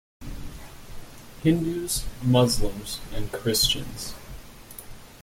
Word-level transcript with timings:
Hindus, 1.43 2.07
Muslims 2.23 2.99
and 3.13 3.31
Christians. 3.31 4.15